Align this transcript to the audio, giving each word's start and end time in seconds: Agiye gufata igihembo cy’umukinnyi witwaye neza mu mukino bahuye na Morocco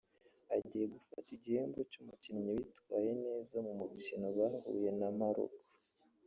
Agiye 0.55 0.85
gufata 0.95 1.29
igihembo 1.37 1.79
cy’umukinnyi 1.91 2.51
witwaye 2.57 3.11
neza 3.23 3.55
mu 3.65 3.73
mukino 3.79 4.27
bahuye 4.37 4.89
na 4.99 5.09
Morocco 5.17 5.63